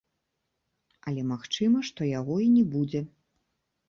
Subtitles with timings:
[1.11, 3.01] Але магчыма, што яго і не будзе.